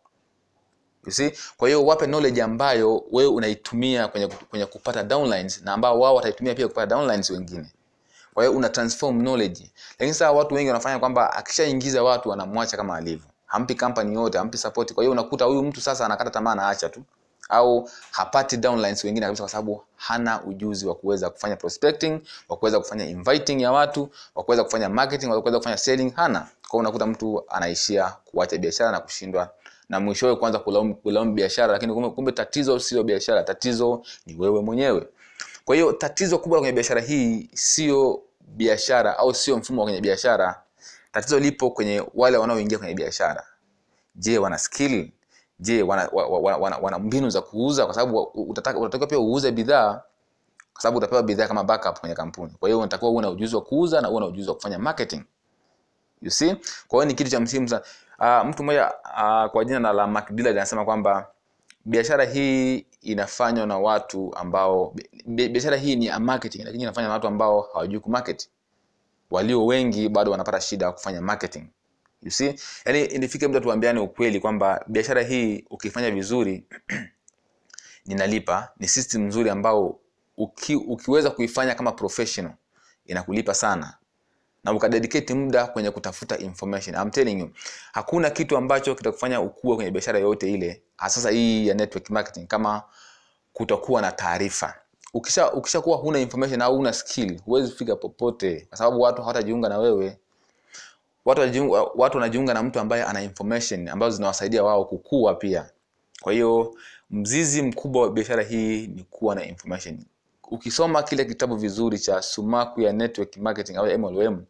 You 1.05 1.11
see? 1.11 1.31
Kwa 1.57 1.67
hiyo 1.67 1.85
wape 1.85 2.05
knowledge 2.05 2.41
ambayo 2.43 3.03
wewe 3.11 3.29
unaitumia 3.29 4.07
kwenye, 4.07 4.27
kwenye 4.27 4.65
kupata 4.65 5.03
downlines 5.03 5.61
na 5.61 5.73
ambao 5.73 5.99
wao 5.99 6.15
wataitumia 6.15 6.55
pia 6.55 6.67
kupata 6.67 6.87
downlines 6.87 7.29
wengine. 7.29 7.65
Kwa 8.33 8.43
hiyo 8.43 8.57
una 8.57 8.69
transform 8.69 9.19
knowledge. 9.19 9.71
Lakini 9.89 10.13
sasa 10.13 10.31
watu 10.31 10.55
wengi 10.55 10.67
wanafanya 10.67 10.99
kwamba 10.99 11.33
akishaingiza 11.33 12.03
watu 12.03 12.29
wanamwacha 12.29 12.77
kama 12.77 12.95
alivyo. 12.97 13.27
Hampi 13.45 13.75
company 13.75 14.13
yote 14.15 14.37
hampi 14.37 14.57
support. 14.57 14.93
Kwa 14.93 15.03
hiyo 15.03 15.11
unakuta 15.11 15.45
huyu 15.45 15.63
mtu 15.63 15.81
sasa 15.81 16.05
anakata 16.05 16.29
tamaa 16.29 16.51
anaacha 16.51 16.89
tu 16.89 17.03
au 17.49 17.89
hapati 18.11 18.57
downlines 18.57 19.03
wengine 19.03 19.25
kabisa 19.25 19.43
kwa 19.43 19.49
sababu 19.49 19.83
hana 19.95 20.43
ujuzi 20.43 20.87
wa 20.87 20.95
kuweza 20.95 21.29
kufanya 21.29 21.55
prospecting 21.55 22.19
wa 22.49 22.57
kuweza 22.57 22.79
kufanya 22.79 23.05
inviting 23.05 23.61
ya 23.61 23.71
watu 23.71 24.09
wa 24.35 24.43
kuweza 24.43 24.63
kufanya 24.63 24.89
marketing 24.89 25.27
wa 25.29 25.41
kuweza 25.41 25.57
kufanya 25.57 25.77
selling 25.77 26.09
hana. 26.15 26.39
Kwa 26.39 26.69
hiyo 26.71 26.79
unakuta 26.79 27.05
mtu 27.05 27.43
anaishia 27.49 28.13
kuacha 28.25 28.57
biashara 28.57 28.91
na 28.91 28.99
kushindwa 28.99 29.49
na 29.89 29.99
mwishowe 29.99 30.35
kwanza 30.35 30.59
kulaumu, 30.59 30.95
kulaumu 30.95 31.33
biashara 31.33 31.73
lakini 31.73 31.93
kumbe, 31.93 32.09
kumbe 32.09 32.31
tatizo 32.31 32.79
sio 32.79 33.03
biashara 33.03 33.43
tatizo 33.43 34.03
ni 34.25 34.35
wewe 34.39 34.61
mwenyewe. 34.61 35.07
Kwa 35.65 35.75
hiyo 35.75 35.93
tatizo 35.93 36.37
kubwa 36.39 36.59
kwenye 36.59 36.73
biashara 36.73 37.01
hii 37.01 37.49
sio 37.53 38.21
biashara 38.47 39.17
au 39.17 39.33
sio 39.33 39.57
mfumo 39.57 39.81
wa 39.81 39.85
kwenye 39.85 40.01
biashara. 40.01 40.61
Tatizo 41.11 41.39
lipo 41.39 41.71
kwenye 41.71 42.03
wale 42.13 42.37
wanaoingia 42.37 42.77
kwenye 42.77 42.93
biashara. 42.93 43.43
Je 44.15 44.37
wana 44.37 44.57
skill 44.57 45.09
je 45.59 45.83
wana, 45.83 46.09
wana, 46.11 46.27
wa, 46.29 46.39
wa, 46.39 46.57
wana, 46.57 46.77
wana 46.77 46.99
mbinu 46.99 47.29
za 47.29 47.41
kuuza 47.41 47.85
kwa 47.85 47.93
sababu 47.93 48.21
utataka- 48.21 49.07
pia 49.07 49.19
uuze 49.19 49.51
bidhaa 49.51 50.01
kwa 50.73 50.81
sababu 50.81 50.97
utapewa 50.97 51.23
bidhaa 51.23 51.47
kama 51.47 51.63
backup 51.63 51.99
kwenye 51.99 52.15
kampuni. 52.15 52.53
Kwa 52.59 52.69
hiyo 52.69 52.79
unatakiwa 52.79 53.11
uwe 53.11 53.21
na 53.21 53.29
ujuzi 53.29 53.55
wa 53.55 53.61
kuuza 53.61 54.01
na 54.01 54.09
uwe 54.09 54.19
na 54.19 54.25
ujuzi 54.25 54.49
wa 54.49 54.55
kufanya 54.55 54.79
marketing. 54.79 55.23
You 56.21 56.31
see? 56.31 56.55
Kwa 56.87 56.99
hiyo 56.99 57.05
ni 57.05 57.13
kitu 57.13 57.29
cha 57.31 57.39
msimu 57.39 57.69
sana. 57.69 57.83
Uh, 58.19 58.49
mtu 58.49 58.63
mmoja 58.63 58.91
uh, 59.03 59.51
kwa 59.51 59.65
jina 59.65 59.93
la 59.93 60.07
Mark 60.07 60.31
Dillard 60.31 60.57
anasema 60.57 60.85
kwamba 60.85 61.27
biashara 61.85 62.25
hii 62.25 62.85
inafanywa 63.01 63.65
na 63.65 63.77
watu 63.77 64.35
ambao 64.35 64.93
biashara 65.25 65.77
hii 65.77 65.95
ni 65.95 66.11
marketing 66.19 66.63
lakini 66.65 66.83
inafanywa 66.83 67.07
na 67.07 67.13
watu 67.13 67.27
ambao 67.27 67.61
hawajui 67.73 67.99
kumarket 67.99 68.49
walio 69.31 69.65
wengi 69.65 70.09
bado 70.09 70.31
wanapata 70.31 70.61
shida 70.61 70.85
ya 70.85 70.91
kufanya 70.91 71.21
marketing 71.21 71.67
you 72.21 72.31
see? 72.31 72.55
Yani 72.85 73.05
inifike 73.05 73.47
mtu 73.47 73.59
tuambiane 73.59 73.99
ukweli 73.99 74.39
kwamba 74.39 74.85
biashara 74.87 75.21
hii 75.21 75.65
ukifanya 75.69 76.11
vizuri 76.11 76.63
ninalipa. 78.05 78.71
Ni 78.79 78.87
system 78.87 79.21
nzuri 79.27 79.49
ambao 79.49 79.99
uki, 80.37 80.75
ukiweza 80.75 81.29
kuifanya 81.29 81.75
kama 81.75 81.91
professional 81.91 82.53
inakulipa 83.05 83.53
sana. 83.53 83.97
Na 84.63 84.73
ukadedicate 84.73 85.33
muda 85.33 85.67
kwenye 85.67 85.91
kutafuta 85.91 86.37
information. 86.37 86.95
I'm 86.95 87.11
telling 87.11 87.39
you 87.39 87.49
hakuna 87.93 88.29
kitu 88.29 88.57
ambacho 88.57 88.95
kitakufanya 88.95 89.41
ukue 89.41 89.75
kwenye 89.75 89.91
biashara 89.91 90.19
yoyote 90.19 90.53
ile 90.53 90.81
hasa 90.97 91.29
hii 91.29 91.67
ya 91.67 91.73
network 91.73 92.09
marketing 92.09 92.47
kama 92.47 92.83
kutokuwa 93.53 94.01
na 94.01 94.11
taarifa. 94.11 94.75
Ukisha 95.13 95.51
ukishakuwa 95.53 95.97
huna 95.97 96.19
information 96.19 96.61
au 96.61 96.75
huna 96.77 96.93
skill 96.93 97.41
huwezi 97.45 97.71
fika 97.71 97.95
popote 97.95 98.65
kwa 98.69 98.77
sababu 98.77 99.01
watu 99.01 99.21
hawatajiunga 99.21 99.69
na 99.69 99.77
wewe 99.77 100.17
watu 101.27 101.41
wanajiunga, 101.41 101.81
watu 101.95 102.17
wanajiunga 102.17 102.53
na 102.53 102.63
mtu 102.63 102.79
ambaye 102.79 103.03
ana 103.03 103.21
information 103.23 103.87
ambazo 103.87 104.15
zinawasaidia 104.15 104.63
wao 104.63 104.85
kukua 104.85 105.35
pia. 105.35 105.69
Kwa 106.21 106.33
hiyo 106.33 106.75
mzizi 107.09 107.61
mkubwa 107.61 108.01
wa 108.01 108.11
biashara 108.11 108.43
hii 108.43 108.87
ni 108.87 109.03
kuwa 109.03 109.35
na 109.35 109.45
information. 109.45 109.99
Ukisoma 110.51 111.03
kile 111.03 111.25
kitabu 111.25 111.55
vizuri 111.55 111.99
cha 111.99 112.21
sumaku 112.21 112.81
ya 112.81 112.93
network 112.93 113.37
marketing 113.37 113.75
au 113.77 113.97
mlm 113.99 114.43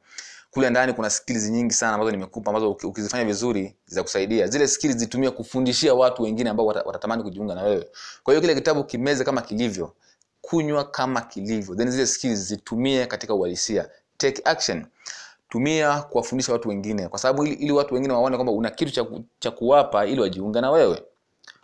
kule 0.51 0.70
ndani 0.70 0.94
kuna 0.94 1.10
skills 1.10 1.50
nyingi 1.50 1.74
sana 1.74 1.94
ambazo 1.94 2.12
nimekupa 2.12 2.50
ambazo 2.51 2.72
ukizifanya 2.72 3.25
vizuri 3.25 3.75
za 3.86 4.04
kusaidia. 4.04 4.48
zile 4.48 4.68
skills 4.68 4.98
zitumie 4.98 5.32
kufundishia 5.32 5.94
watu 5.94 6.24
wengine 6.24 6.50
ambao 6.50 6.66
watatamani 6.66 7.24
kujiunga 7.24 7.56
na 7.56 7.63
wewe. 7.63 7.88
Kwa 8.24 8.34
hiyo 8.34 8.42
kile 8.42 8.56
kitabu 8.56 8.84
kimeze 8.84 9.24
kama 9.24 9.42
kilivyo 9.42 9.94
kunywa 10.42 10.84
kama 10.92 11.22
kilivyo. 11.22 11.75
Then 11.75 11.92
zile 11.92 12.06
skills 12.08 12.40
zitumie 12.40 13.06
katika 13.06 13.34
uhalisia. 13.34 13.90
Take 14.18 14.42
action 14.46 14.86
tumia 15.50 16.01
kuwafundisha 16.01 16.54
watu 16.54 16.70
wengine 16.70 17.08
kwa 17.08 17.20
sababu 17.20 17.46
ili, 17.46 17.56
ili 17.56 17.72
watu 17.72 17.94
wengine 17.94 18.13
waone 18.13 18.36
kwamba 18.36 18.54
una 18.54 18.70
kitu 18.70 18.92
cha, 18.92 19.06
cha 19.39 19.51
kuwapa 19.51 20.06
ili 20.06 20.22
wajiunge 20.22 20.62
na 20.62 20.72
wewe. 20.72 21.04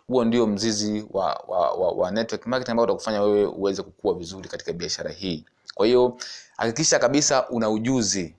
Huo 0.06 0.24
ndio 0.24 0.46
mzizi 0.46 1.06
wa, 1.10 1.44
wa, 1.48 1.72
wa, 1.72 1.90
wa 1.92 2.10
network 2.10 2.46
marketing 2.46 2.70
ambao 2.70 2.84
utakufanya 2.84 3.22
wewe 3.22 3.46
uweze 3.46 3.82
kukua 3.82 4.14
vizuri 4.14 4.48
katika 4.48 4.72
biashara 4.72 5.10
hii. 5.10 5.44
Kwa 5.74 5.86
hiyo 5.86 6.16
hakikisha 6.56 6.98
kabisa 6.98 7.48
una 7.48 7.70
ujuzi. 7.70 8.34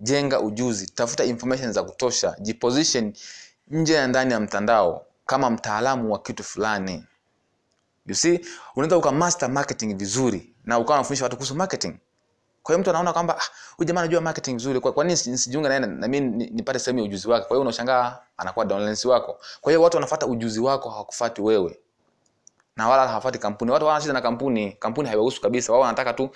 Jenga 0.00 0.40
ujuzi. 0.40 0.86
Tafuta 0.86 1.24
information 1.24 1.72
za 1.72 1.82
kutosha. 1.82 2.36
Jiposition 2.40 3.12
nje 3.68 3.94
na 4.00 4.06
ndani 4.06 4.32
ya 4.32 4.40
mtandao 4.40 5.06
kama 5.26 5.50
mtaalamu 5.50 6.12
wa 6.12 6.18
kitu 6.18 6.44
fulani. 6.44 7.04
You 8.06 8.14
see 8.14 8.40
unaweza 8.76 8.96
ukamaster 8.98 9.50
marketing 9.50 9.94
vizuri 9.96 10.54
na 10.64 10.78
ukawa 10.78 10.98
unafundisha 10.98 11.24
watu 11.24 11.36
kuhusu 11.36 11.54
marketing 11.54 11.96
kwa 12.64 12.72
hiyo 12.72 12.78
mtu 12.80 12.90
anaona 12.90 13.12
kwamba 13.12 13.38
ah, 13.38 13.42
huyu 13.76 13.86
jamaa 13.86 14.00
anajua 14.00 14.20
marketing 14.20 14.52
vizuri 14.56 14.80
kwa, 14.80 14.92
kwa 14.92 15.04
nini 15.04 15.14
nisi- 15.16 15.30
nisijiunge 15.30 15.68
naye 15.68 15.80
na 15.80 16.08
mimi 16.08 16.20
ni- 16.36 16.50
nipate 16.50 16.78
sehemu 16.78 16.98
ya 16.98 17.04
ujuzi 17.04 17.28
wake? 17.28 17.46
Kwa 17.46 17.56
hiyo 17.56 17.60
unashangaa 17.62 18.18
anakuwa 18.36 18.64
downlines 18.64 19.04
wako. 19.04 19.38
Kwa 19.60 19.72
hiyo 19.72 19.82
watu 19.82 19.96
wanafuata 19.96 20.26
ujuzi 20.26 20.60
wako 20.60 20.90
hawakufuati 20.90 21.42
wewe. 21.42 21.78
Na 22.76 22.88
wala 22.88 23.08
hawafuati 23.08 23.38
kampuni. 23.38 23.70
Watu 23.70 23.86
wana 23.86 24.00
shida 24.00 24.12
na 24.12 24.20
kampuni. 24.20 24.72
Kampuni 24.72 25.08
haiwahusu 25.08 25.40
kabisa. 25.40 25.72
Wao 25.72 25.80
wanataka 25.82 26.12
tu 26.12 26.30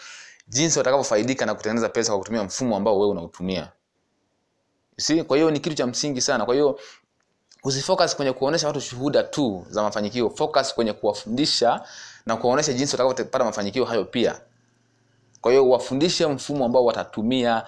jinsi 0.49 0.79
watakavyofaidika 0.79 1.47
na 1.47 1.55
kutengeneza 1.55 1.89
pesa 1.89 2.11
kwa 2.13 2.19
kutumia 2.19 2.45
mfumo 2.45 2.77
ambao 2.77 2.99
wewe 2.99 3.11
unautumia. 3.11 3.73
Si, 4.97 5.23
kwa 5.25 5.37
hiyo 5.37 5.51
ni 5.51 5.61
kitu 5.61 5.77
cha 5.77 5.87
msingi 5.87 6.21
sana. 6.21 6.45
Kwa 6.45 6.55
hiyo 6.55 6.81
usifocus 7.65 8.17
kwenye 8.17 8.33
kuonesha 8.33 8.67
watu 8.67 8.81
shuhuda 8.81 9.23
tu 9.23 9.67
za 9.71 9.83
mafanikio. 9.83 10.31
Focus 10.31 10.75
kwenye 10.75 10.93
kuwafundisha 10.93 11.81
na 12.27 12.37
kuwaonesha 12.37 12.73
jinsi 12.73 12.97
watakavyopata 12.97 13.45
mafanikio 13.45 13.85
hayo 13.85 14.05
pia 14.05 14.41
kwa 15.41 15.51
hiyo 15.53 15.69
wafundishe 15.69 16.27
mfumo 16.27 16.65
ambao 16.65 16.85
watatumia 16.85 17.65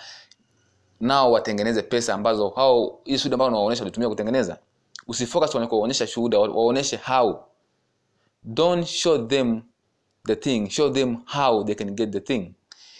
nao 1.01 1.33
watengeneze 1.33 1.83
pesa 1.83 2.15
ambazo 2.15 2.49
hao 2.49 3.01
hii 3.05 3.19
shuhuda 3.19 3.35
ambayo 3.35 3.49
unawaonyesha 3.51 3.83
walitumia 3.83 4.09
kutengeneza 4.09 4.59
usifocus 5.09 5.51
kwenye 5.51 5.67
kuwaonyesha 5.67 6.07
shuhuda 6.07 6.39
wa- 6.39 6.49
waonyeshe 6.49 6.97
how. 6.97 7.35
Don't 8.43 8.87
show 8.87 9.19
them 9.27 9.63
the 10.27 10.37
thing 10.37 10.71
show 10.71 10.91
them 10.91 11.17
how 11.27 11.65
they 11.65 11.75
can 11.75 11.91
get 11.91 12.11
the 12.11 12.21
thing. 12.21 12.55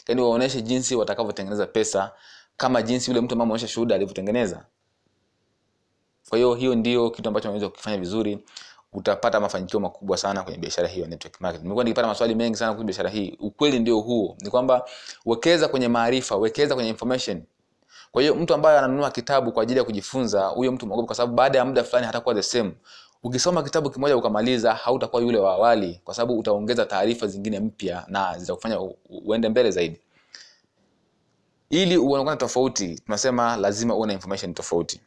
Yaani 0.09 0.21
waoneshe 0.21 0.63
jinsi 0.63 0.95
watakavyotengeneza 0.97 1.67
pesa 1.67 2.13
kama 2.57 2.83
jinsi 2.83 3.11
yule 3.11 3.21
mtu 3.21 3.33
ambaye 3.33 3.45
ameonyesha 3.47 3.69
shuhuda 3.69 3.95
alivyotengeneza. 3.95 4.67
Kwa 6.29 6.39
hiyo 6.39 6.55
hiyo 6.55 6.75
ndio 6.75 7.11
kitu 7.11 7.29
ambacho 7.29 7.49
unaweza 7.49 7.69
kukifanya 7.69 7.99
vizuri 7.99 8.39
utapata 8.93 9.41
mafanikio 9.41 9.81
makubwa 9.81 10.17
sana 10.17 10.43
kwenye 10.43 10.59
biashara 10.59 10.89
hiyo 10.89 11.03
ya 11.05 11.11
network 11.11 11.41
marketing. 11.41 11.63
Nimekuwa 11.63 11.85
nikipata 11.85 12.09
maswali 12.09 12.35
mengi 12.35 12.57
sana 12.57 12.73
kuhusu 12.73 12.87
biashara 12.87 13.11
hii. 13.11 13.37
Ukweli 13.41 13.79
ndio 13.79 13.99
huo, 13.99 14.37
ni 14.41 14.51
kwamba 14.51 14.85
wekeza 15.27 15.69
kwenye 15.69 15.89
maarifa, 15.89 16.37
wekeza 16.37 16.75
kwenye 16.75 16.91
information. 16.91 17.43
Kwa 18.13 18.23
hiyo 18.23 18.35
mtu 18.35 18.55
ambaye 18.55 18.79
ananunua 18.79 19.11
kitabu 19.11 19.53
kwa 19.53 19.63
ajili 19.63 19.79
ya 19.79 19.85
kujifunza, 19.85 20.47
huyo 20.47 20.73
mtu 20.73 20.87
mwogope, 20.87 21.07
kwa 21.07 21.15
sababu 21.17 21.35
baada 21.35 21.59
ya 21.59 21.65
muda 21.65 21.85
fulani 21.85 22.07
hatakuwa 22.07 22.35
the 22.35 22.43
same. 22.43 22.73
Ukisoma 23.23 23.63
kitabu 23.63 23.91
kimoja 23.91 24.17
ukamaliza, 24.17 24.75
hautakuwa 24.75 25.23
yule 25.23 25.39
wa 25.39 25.53
awali, 25.53 26.01
kwa 26.05 26.15
sababu 26.15 26.39
utaongeza 26.39 26.87
taarifa 26.87 27.27
zingine 27.27 27.61
mpya 27.61 28.05
na 28.09 28.39
zitakufanya 28.39 28.79
uende 29.25 29.49
mbele 29.49 29.71
zaidi. 29.71 30.01
Ili 31.71 31.97
uonekane 31.97 32.37
tofauti, 32.37 32.95
tunasema 33.01 33.57
lazima 33.57 33.95
uwe 33.95 34.07
na 34.07 34.13
information 34.13 34.55
tofauti 34.55 35.01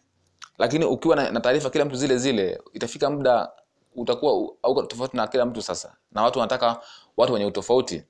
lakini 0.58 0.86
ukiwa 0.86 1.16
na 1.16 1.40
taarifa 1.40 1.70
kila 1.70 1.86
mtu 1.86 1.96
zile 1.96 2.18
zile 2.18 2.62
itafika 2.74 3.10
muda 3.10 3.50
utakuwa 3.96 4.50
au 4.64 4.84
tofauti 4.84 5.18
na 5.18 5.28
kila 5.28 5.46
mtu 5.46 5.62
sasa. 5.62 5.94
Na 6.12 6.24
watu 6.24 6.40
wanataka 6.40 6.80
watu 7.18 7.34
wenye 7.34 7.46
utofauti. 7.46 8.04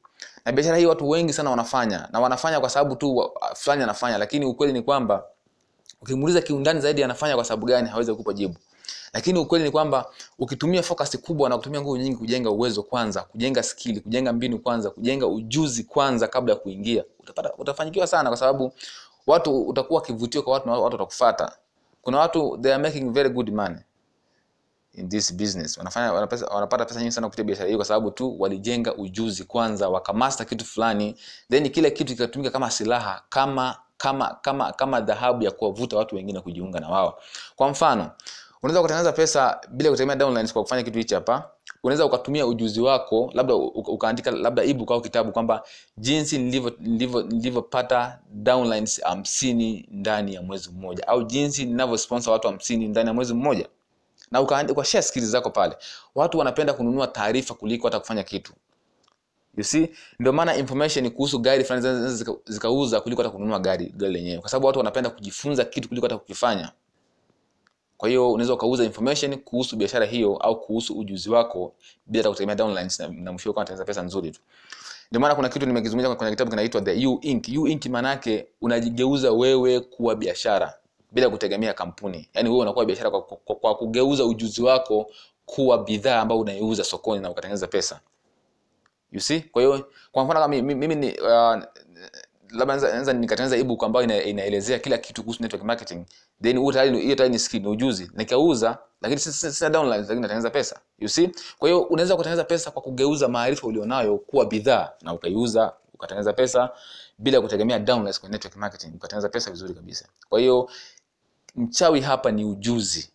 Na 0.45 0.51
biashara 0.51 0.77
hii 0.77 0.85
watu 0.85 1.09
wengi 1.09 1.33
sana 1.33 1.49
wanafanya. 1.49 2.09
Na 2.11 2.19
wanafanya 2.19 2.59
kwa 2.59 2.69
sababu 2.69 2.95
tu 2.95 3.31
fulani 3.55 3.83
anafanya. 3.83 4.17
Lakini 4.17 4.45
ukweli 4.45 4.73
ni 4.73 4.81
kwamba 4.81 5.23
ukimuuliza 6.01 6.41
kiundani 6.41 6.81
zaidi 6.81 7.03
anafanya 7.03 7.35
kwa 7.35 7.45
sababu 7.45 7.65
gani 7.65 7.89
hawezi 7.89 8.11
kukupa 8.11 8.33
jibu. 8.33 8.55
Lakini 9.13 9.39
ukweli 9.39 9.65
ni 9.65 9.71
kwamba 9.71 10.05
ukitumia 10.39 10.83
focus 10.83 11.17
kubwa 11.21 11.49
na 11.49 11.57
kutumia 11.57 11.81
nguvu 11.81 11.97
nyingi 11.97 12.15
kujenga 12.15 12.49
uwezo 12.49 12.83
kwanza 12.83 13.21
kujenga 13.21 13.63
skili 13.63 13.99
kujenga 13.99 14.33
mbinu 14.33 14.59
kwanza 14.59 14.89
kujenga 14.89 15.27
ujuzi 15.27 15.83
kwanza 15.83 16.27
kabla 16.27 16.53
ya 16.53 16.59
kuingia 16.59 17.03
utapata 17.19 17.53
utafanikiwa 17.57 18.07
sana 18.07 18.29
kwa 18.29 18.37
sababu 18.37 18.73
watu 19.27 19.61
utakuwa 19.61 20.01
kivutio 20.01 20.41
kwa 20.43 20.53
watu 20.53 20.65
na 20.67 20.71
watu 20.73 20.83
watakufuata. 20.83 21.51
Kuna 22.01 22.19
watu 22.19 22.57
they 22.61 22.73
are 22.73 22.83
making 22.83 23.11
very 23.13 23.29
good 23.29 23.49
money 23.53 23.77
in 24.93 25.09
this 25.09 25.33
business. 25.33 25.77
Wanafanya 25.77 26.13
wanapesa, 26.13 26.45
wanapata 26.45 26.85
pesa 26.85 26.99
nyingi 26.99 27.11
sana 27.11 27.27
kupitia 27.27 27.43
biashara 27.43 27.69
hii 27.69 27.75
kwa 27.75 27.85
sababu 27.85 28.11
tu 28.11 28.35
walijenga 28.41 28.95
ujuzi 28.95 29.43
kwanza 29.43 29.89
wakamasta 29.89 30.45
kitu 30.45 30.65
fulani 30.65 31.15
then 31.49 31.69
kile 31.69 31.91
kitu 31.91 32.13
kikatumika 32.13 32.51
kama 32.51 32.71
silaha 32.71 33.21
kama 33.29 33.75
kama 33.97 34.37
kama 34.41 34.71
kama 34.71 35.01
dhahabu 35.01 35.43
ya 35.43 35.51
kuwavuta 35.51 35.97
watu 35.97 36.15
wengine 36.15 36.39
kujiunga 36.41 36.79
na 36.79 36.89
wao. 36.89 37.19
Kwa 37.55 37.69
mfano 37.69 38.11
unaweza 38.63 38.81
kutengeneza 38.81 39.11
pesa 39.11 39.61
bila 39.69 39.89
kutegemea 39.89 40.15
downlines 40.15 40.53
kwa 40.53 40.61
kufanya 40.63 40.83
kitu 40.83 40.97
hichi 40.97 41.13
hapa. 41.13 41.49
Unaweza 41.83 42.05
ukatumia 42.05 42.45
ujuzi 42.47 42.81
wako 42.81 43.31
labda 43.33 43.55
ukaandika 43.55 44.31
labda 44.31 44.63
ebook 44.63 44.91
au 44.91 45.01
kitabu 45.01 45.31
kwamba 45.31 45.63
jinsi 45.97 46.37
nilivyo- 46.37 46.75
nilivyo- 46.79 47.21
nilivyopata 47.23 48.19
downlines 48.29 49.01
hamsini 49.03 49.87
ndani 49.91 50.33
ya 50.33 50.41
mwezi 50.41 50.69
mmoja 50.71 51.07
au 51.07 51.23
jinsi 51.23 51.65
ninavyosponsor 51.65 52.33
watu 52.33 52.47
hamsini 52.47 52.87
ndani 52.87 53.07
ya 53.07 53.13
mwezi 53.13 53.33
mmoja 53.33 53.67
na 54.33 54.41
uka, 54.41 54.65
uka 54.69 54.83
share 54.83 55.01
skills 55.03 55.25
zako 55.25 55.49
pale. 55.49 55.75
Watu 56.15 56.37
wanapenda 56.37 56.73
kununua 56.73 57.07
taarifa 57.07 57.53
kuliko 57.53 57.87
hata 57.87 57.99
kufanya 57.99 58.23
kitu. 58.23 58.53
You 59.57 59.63
see? 59.63 59.89
Ndio 60.19 60.33
maana 60.33 60.55
information 60.55 61.09
kuhusu 61.11 61.39
gari 61.39 61.63
fulani 61.63 61.81
zinaweza 61.81 62.09
zika- 62.23 62.37
zikauza 62.45 63.01
kuliko 63.01 63.21
hata 63.21 63.31
kununua 63.35 63.59
gari 63.59 63.85
gari 63.95 64.13
lenyewe. 64.13 64.37
Kwa 64.41 64.49
sababu 64.49 64.67
watu 64.67 64.79
wanapenda 64.79 65.09
kujifunza 65.09 65.65
kitu 65.65 65.87
kuliko 65.89 66.05
hata 66.07 66.17
kukifanya. 66.17 66.71
Kwa 67.97 68.09
hiyo 68.09 68.31
unaweza 68.31 68.53
ukauza 68.53 68.83
information 68.83 69.37
kuhusu 69.37 69.75
biashara 69.75 70.05
hiyo 70.05 70.37
au 70.37 70.59
kuhusu 70.61 70.99
ujuzi 70.99 71.29
wako 71.29 71.73
bila 72.05 72.29
kutegemea 72.29 72.55
downlines 72.55 72.99
na, 72.99 73.07
na 73.07 73.31
mwisho 73.31 73.49
wako 73.49 73.59
unatengeneza 73.59 73.85
pesa 73.85 74.01
nzuri 74.01 74.31
tu. 74.31 74.39
Ndio 75.11 75.21
maana 75.21 75.35
kuna 75.35 75.49
kitu 75.49 75.65
nimekizungumzia 75.65 76.15
kwenye 76.15 76.31
kitabu 76.31 76.49
kinaitwa 76.51 76.81
the 76.81 77.07
U 77.07 77.19
Ink. 77.21 77.45
U 77.59 77.67
Ink 77.67 77.85
maana 77.85 78.09
yake 78.09 78.47
unajigeuza 78.61 79.31
wewe 79.31 79.79
kuwa 79.79 80.15
biashara 80.15 80.73
bila 81.13 81.29
kutegemea 81.29 81.73
kampuni. 81.73 82.29
Yaani 82.33 82.49
wewe 82.49 82.61
unakuwa 82.61 82.85
biashara 82.85 83.09
kwa, 83.11 83.21
kwa, 83.21 83.55
kwa 83.55 83.75
kugeuza 83.75 84.25
ujuzi 84.25 84.63
wako 84.63 85.11
kuwa 85.45 85.83
bidhaa 85.83 86.19
ambayo 86.21 86.41
unaiuza 86.41 86.83
sokoni 86.83 87.21
na 87.21 87.29
ukatengeneza 87.29 87.67
pesa. 87.67 87.99
You 89.11 89.19
see? 89.19 89.39
Kwa 89.41 89.61
hiyo 89.61 89.87
kwa 90.11 90.23
mfano 90.23 90.39
kama 90.39 90.61
mimi, 90.61 90.95
ni 90.95 91.11
uh, 91.19 91.63
labda 92.51 92.75
naweza 92.75 93.13
nikatengeneza 93.13 93.57
ebook 93.57 93.83
ambayo 93.83 94.03
ina, 94.03 94.23
inaelezea 94.23 94.79
kila 94.79 94.97
kitu 94.97 95.23
kuhusu 95.23 95.43
network 95.43 95.63
marketing 95.65 96.05
then 96.41 96.59
hiyo 96.59 96.71
tayari 97.15 97.29
ni 97.29 97.39
skill 97.39 97.61
ni 97.61 97.67
ujuzi 97.67 98.11
nikauza 98.13 98.77
lakini 99.01 99.19
sina- 99.19 99.69
downline 99.69 99.97
lakini 99.97 100.19
natengeneza 100.21 100.49
pesa 100.49 100.79
you 100.99 101.09
see 101.09 101.29
kwa 101.59 101.69
hiyo 101.69 101.81
unaweza 101.81 102.15
kutengeneza 102.15 102.43
pesa 102.43 102.71
kwa 102.71 102.81
kugeuza 102.81 103.27
maarifa 103.27 103.67
ulionayo 103.67 104.17
kuwa 104.17 104.45
bidhaa 104.45 104.89
na 105.01 105.13
ukaiuza 105.13 105.73
ukatengeneza 105.93 106.33
pesa 106.33 106.69
bila 107.17 107.41
kutegemea 107.41 107.79
downlines 107.79 108.19
kwenye 108.19 108.33
network 108.33 108.55
marketing 108.55 108.95
ukatengeneza 108.95 109.29
pesa 109.29 109.51
vizuri 109.51 109.73
kabisa 109.73 110.05
kwa 110.29 110.39
hiyo 110.39 110.69
mchawi 111.55 112.01
hapa 112.01 112.31
ni 112.31 112.45
ujuzi. 112.45 113.09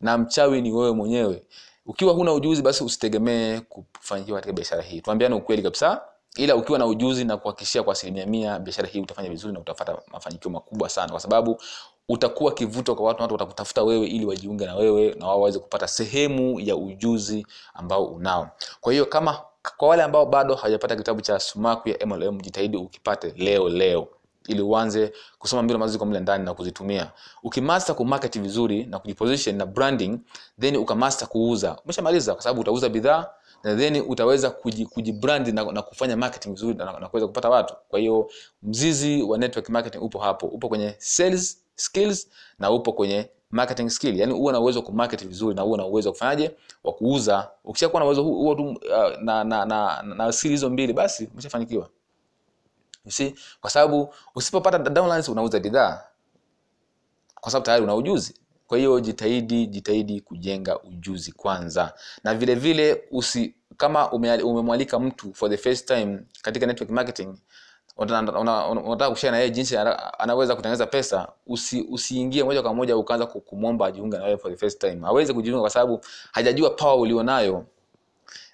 Na 0.00 0.18
mchawi 0.18 0.62
ni 0.62 0.72
wewe 0.72 0.92
mwenyewe. 0.92 1.42
Ukiwa 1.86 2.12
huna 2.12 2.32
ujuzi 2.32 2.62
basi 2.62 2.84
usitegemee 2.84 3.60
kufanikiwa 3.60 4.38
katika 4.38 4.52
biashara 4.52 4.82
hii. 4.82 5.00
Tuambiane 5.00 5.34
ukweli 5.34 5.62
kabisa. 5.62 6.02
Ila 6.36 6.56
ukiwa 6.56 6.78
na 6.78 6.86
ujuzi 6.86 7.24
na 7.24 7.36
kuhakikishia 7.36 7.82
kwa 7.82 7.92
asilimia 7.92 8.26
mia 8.26 8.58
biashara 8.58 8.88
hii 8.88 9.00
utafanya 9.00 9.30
vizuri 9.30 9.52
na 9.54 9.60
utapata 9.60 9.98
mafanikio 10.12 10.50
makubwa 10.50 10.88
sana. 10.88 11.10
Kwa 11.10 11.20
sababu 11.20 11.60
utakuwa 12.08 12.54
kivuto 12.54 12.94
kwa 12.94 13.06
watu 13.06 13.22
watu 13.22 13.34
watakutafuta 13.34 13.82
wewe 13.82 14.06
ili 14.06 14.26
wajiunge 14.26 14.66
na 14.66 14.74
wewe 14.76 15.14
na 15.14 15.26
wao 15.26 15.38
waweze 15.40 15.58
kupata 15.58 15.88
sehemu 15.88 16.60
ya 16.60 16.76
ujuzi 16.76 17.46
ambao 17.74 18.04
unao. 18.06 18.50
Kwa 18.80 18.92
hiyo 18.92 19.06
kama 19.06 19.40
kwa 19.76 19.88
wale 19.88 20.02
ambao 20.02 20.26
bado 20.26 20.54
hawajapata 20.54 20.96
kitabu 20.96 21.20
cha 21.20 21.38
sumaku 21.40 21.88
ya 21.88 22.06
mlm 22.06 22.40
jitahidi 22.40 22.76
ukipate 22.76 23.34
leo 23.36 23.68
leo 23.68 24.08
ili 24.48 24.62
uanze 24.62 25.12
kusoma 25.38 25.62
mbinu 25.62 25.74
ambazo 25.76 25.92
ziko 25.92 26.06
mle 26.06 26.20
ndani 26.20 26.44
na 26.44 26.54
kuzitumia. 26.54 27.10
Ukimaster 27.42 27.96
kumarket 27.96 28.40
vizuri 28.40 28.84
na 28.86 28.98
kujiposition 28.98 29.56
na 29.56 29.66
branding 29.66 30.18
then 30.60 30.76
ukamaster 30.76 31.28
kuuza. 31.28 31.78
Umeshamaliza 31.84 32.34
kwa 32.34 32.42
sababu 32.42 32.60
utauza 32.60 32.88
bidhaa 32.88 33.26
na 33.64 33.76
then 33.76 34.04
utaweza 34.08 34.48
kuji- 34.50 34.86
kujibrand 34.86 35.48
na, 35.48 35.64
na 35.72 35.82
kufanya 35.82 36.16
marketing 36.16 36.50
vizuri 36.50 36.74
na, 36.78 36.84
na 37.00 37.08
kuweza 37.08 37.26
kupata 37.26 37.48
watu. 37.50 37.74
Kwa 37.88 37.98
hiyo 37.98 38.30
mzizi 38.62 39.22
wa 39.22 39.38
network 39.38 39.68
marketing 39.68 40.02
upo 40.02 40.18
hapo. 40.18 40.46
Upo 40.46 40.68
kwenye 40.68 40.94
sales 40.98 41.64
skills 41.76 42.28
na 42.58 42.70
upo 42.70 42.92
kwenye 42.92 43.28
marketing 43.50 43.88
skill. 43.90 44.20
Yani 44.20 44.32
uwe 44.32 44.52
na 44.52 44.60
uwezo 44.60 44.78
wa 44.78 44.84
kumarket 44.84 45.26
vizuri 45.28 45.54
na 45.56 45.64
uwe 45.64 45.78
na 45.78 45.86
uwezo 45.86 46.12
kufanyaje? 46.12 46.50
Wa 46.84 46.92
kuuza. 46.92 47.50
Ukishakuwa 47.64 48.00
na 48.00 48.06
uwezo 48.06 48.22
huo 48.22 48.54
tu 48.54 48.62
uh, 48.68 48.76
na 49.22 49.44
na 49.44 49.64
na, 49.64 50.02
na, 50.02 50.14
na 50.14 50.32
skill 50.32 50.50
hizo 50.50 50.70
mbili 50.70 50.92
basi 50.92 51.28
umeshafanikiwa 51.32 51.88
you 53.04 53.10
see? 53.12 53.34
Kwa 53.60 53.70
sababu 53.70 54.14
usipopata 54.34 54.78
downlines 54.78 55.28
unauza 55.28 55.60
bidhaa. 55.60 56.04
Kwa 57.40 57.50
sababu 57.52 57.66
tayari 57.66 57.84
una 57.84 57.94
ujuzi. 57.94 58.34
Kwa 58.66 58.78
hiyo 58.78 59.00
jitahidi 59.00 59.66
jitahidi 59.66 60.20
kujenga 60.20 60.80
ujuzi 60.82 61.32
kwanza. 61.32 61.94
Na 62.24 62.34
vile 62.34 62.54
vile 62.54 63.02
usi 63.10 63.54
kama 63.76 64.12
umemwalika 64.12 64.98
mtu 64.98 65.34
for 65.34 65.50
the 65.50 65.56
first 65.56 65.86
time 65.88 66.20
katika 66.42 66.66
network 66.66 66.90
marketing 66.90 67.34
unataka 67.96 68.38
una, 68.40 68.66
una, 68.68 69.10
kushare 69.10 69.30
na 69.30 69.36
yeye 69.38 69.50
jinsi 69.50 69.76
anaweza 70.18 70.56
kutengeneza 70.56 70.86
pesa 70.86 71.28
usi, 71.46 71.86
usiingie 71.90 72.44
moja 72.44 72.62
kwa 72.62 72.74
moja 72.74 72.96
ukaanza 72.96 73.26
ku- 73.26 73.40
kumwomba 73.40 73.86
ajiunge 73.86 74.18
na 74.18 74.24
wewe 74.24 74.36
for 74.38 74.50
the 74.50 74.56
first 74.56 74.80
time. 74.80 75.00
Hawezi 75.02 75.34
kujiunga 75.34 75.60
kwa 75.60 75.70
sababu 75.70 76.00
hajajua 76.32 76.70
power 76.70 77.00
ulionayo 77.00 77.66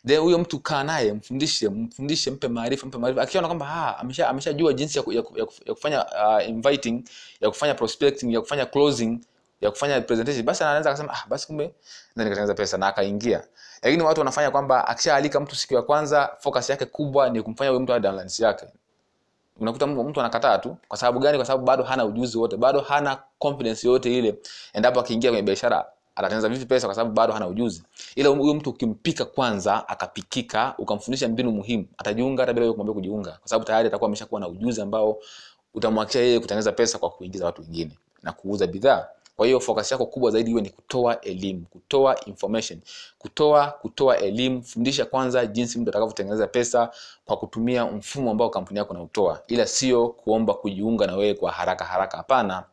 then 0.07 0.19
huyo 0.21 0.39
mtu 0.39 0.59
kaa 0.61 0.85
naye 0.85 1.13
mfundishe 1.13 1.69
mfundishe 1.69 2.31
mpe 2.31 2.49
maarifa 2.49 2.87
mpe 2.87 2.99
maarifa. 2.99 3.23
Akiona 3.23 3.47
kwamba 3.49 3.67
ah, 3.69 3.99
amesha 3.99 4.29
ameshajua 4.29 4.73
jinsi 4.73 4.99
ya, 4.99 5.03
ku- 5.05 5.13
ya, 5.13 5.23
ya, 5.37 5.47
ya 5.67 5.75
kufanya 5.75 6.05
uh, 6.07 6.49
inviting 6.49 7.05
ya 7.41 7.49
kufanya 7.51 7.75
prospecting 7.75 8.33
ya 8.33 8.41
kufanya 8.41 8.67
closing 8.67 9.19
ya 9.61 9.71
kufanya 9.71 10.01
presentation 10.01 10.45
basi 10.47 10.65
anaweza 10.65 10.91
akasema 10.91 11.13
ah, 11.13 11.25
basi 11.29 11.47
kumbe 11.47 11.65
na 12.17 12.25
nikatengeneza 12.25 12.55
pesa 12.55 12.79
na 12.79 12.87
akaingia. 12.87 13.45
Lakini 13.83 14.03
watu 14.03 14.21
wanafanya 14.21 14.51
kwamba 14.51 14.89
akishaalika 14.89 15.41
mtu 15.41 15.57
siku 15.57 15.75
ya 15.75 15.83
kwanza 15.83 16.31
focus 16.39 16.71
yake 16.71 16.85
kubwa 16.87 17.31
ni 17.31 17.43
kumfanya 17.43 17.71
huyo 17.71 17.81
mtu 17.81 17.93
awe 17.93 18.01
downlines 18.01 18.41
yake. 18.41 18.67
Unakuta 19.61 19.87
mtu 19.87 20.21
anakataa 20.21 20.59
tu. 20.59 20.77
Kwa 20.89 20.99
sababu 20.99 21.19
gani? 21.19 21.39
Kwa 21.39 21.47
sababu 21.47 21.65
bado 21.65 21.83
hana 21.85 22.05
ujuzi 22.05 22.39
wote 22.39 22.57
bado 22.57 22.81
hana 22.81 23.19
confidence 23.39 23.89
yote 23.89 24.19
ile 24.19 24.35
endapo 24.73 25.01
akiingia 25.01 25.31
kwenye 25.31 25.43
biashara 25.43 25.87
atatengeneza 26.21 26.49
vipi 26.49 26.67
pesa 26.67 26.87
kwa 26.87 26.95
sababu 26.95 27.15
bado 27.15 27.33
hana 27.33 27.47
ujuzi. 27.47 27.83
Ila 28.17 28.29
huyo 28.29 28.55
mtu 28.55 28.71
ukimpika 28.71 29.25
kwanza 29.25 29.89
akapikika 29.89 30.75
ukamfundisha 30.79 31.29
mbinu 31.29 31.53
muhimu 31.53 31.87
atajiunga 31.99 32.43
hata 32.43 32.53
bila 32.53 32.67
kumwambia 32.71 32.95
kujiunga. 32.95 33.31
Kwa 33.31 33.49
sababu 33.49 33.65
tayari 33.65 33.89
atakuwa 33.89 34.09
ameshakuwa 34.09 34.41
na 34.41 34.49
ujuzi 34.49 34.81
ambao 34.81 35.19
utamwachia 35.75 36.21
yeye 36.21 36.41
kutengeneza 36.41 36.73
pesa 36.73 36.99
kwa 36.99 37.11
kuingiza 37.11 37.47
watu 37.47 37.63
wengine 37.63 37.99
na 38.23 38.33
kuuza 38.33 38.67
bidhaa. 38.67 39.07
Kwa 39.37 39.47
hiyo 39.47 39.61
focus 39.61 39.93
yako 39.93 40.07
kubwa 40.07 40.31
zaidi 40.31 40.51
iwe 40.51 40.63
ni 40.63 40.71
kutoa 40.71 41.21
elimu 41.21 41.67
kutoa 41.71 42.25
information 42.25 42.81
kutoa 43.19 43.67
kutoa 43.67 44.19
elimu 44.19 44.63
fundisha 44.63 45.05
kwanza 45.05 45.47
jinsi 45.47 45.79
mtu 45.79 45.91
atakavyotengeneza 45.91 46.47
pesa 46.47 46.91
kwa 47.25 47.37
kutumia 47.37 47.85
mfumo 47.87 48.31
ambao 48.31 48.51
kampuni 48.51 48.79
yako 48.79 48.95
nautoa 48.95 49.43
ila 49.49 49.67
sio 49.67 50.09
kuomba 50.09 50.55
kujiunga 50.55 51.07
na 51.07 51.17
wewe 51.17 51.35
kwa 51.35 51.53
haraka 51.53 51.85
haraka 51.85 52.17
hapana 52.17 52.65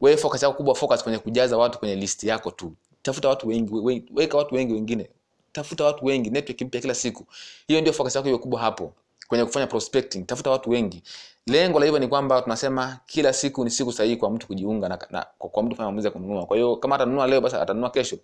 wewe 0.00 0.16
focus 0.16 0.42
yako 0.42 0.54
kubwa 0.56 0.74
focus 0.74 1.02
kwenye 1.02 1.18
kujaza 1.18 1.56
watu 1.58 1.78
kwenye 1.78 1.94
listi 1.94 2.28
yako 2.28 2.50
tu. 2.50 2.72
Tafuta 3.02 3.28
watu 3.28 3.48
wengi 3.48 3.74
we- 3.74 4.04
weka 4.14 4.38
watu 4.38 4.54
wengi 4.54 4.72
wengine. 4.72 5.10
Tafuta 5.52 5.84
watu 5.84 6.04
wengi 6.04 6.30
network 6.30 6.60
mpya 6.62 6.80
kila 6.80 6.94
siku. 6.94 7.26
Hiyo 7.68 7.80
ndio 7.80 7.92
focus 7.92 8.16
yako 8.16 8.28
iwe 8.28 8.38
kubwa 8.38 8.60
hapo 8.60 8.92
kwenye 9.28 9.44
kufanya 9.44 9.66
prospecting. 9.66 10.24
Tafuta 10.26 10.50
watu 10.50 10.70
wengi. 10.70 11.02
Lengo 11.46 11.78
la 11.78 11.84
hivyo 11.84 11.98
ni 12.00 12.08
kwamba 12.08 12.42
tunasema 12.42 12.98
kila 13.06 13.32
siku 13.32 13.64
ni 13.64 13.70
siku 13.70 13.92
sahihi 13.92 14.16
kwa 14.16 14.30
mtu 14.30 14.46
kujiunga 14.46 14.88
na, 14.88 14.98
na 15.10 15.26
kwa, 15.38 15.50
kwa 15.50 15.62
mtu 15.62 15.70
kufanya 15.70 15.86
maamuzi 15.86 16.06
ya 16.06 16.10
kununua. 16.10 16.46
Kwa 16.46 16.56
hiyo 16.56 16.76
kama 16.76 16.94
atanunua 16.96 17.26
leo 17.26 17.40
basi 17.40 17.56
atanunua 17.56 17.90
kesho. 17.90 18.18